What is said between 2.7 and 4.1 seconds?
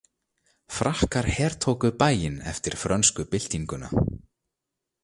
frönsku byltinguna.